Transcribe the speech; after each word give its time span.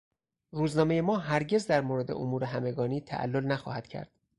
روزنامهی 0.51 1.01
ما 1.01 1.17
هرگز 1.17 1.67
در 1.67 1.81
مورد 1.81 2.11
امور 2.11 2.43
همگانی 2.43 3.01
تعلل 3.01 3.45
نخواهد 3.45 3.87
کرد. 3.87 4.11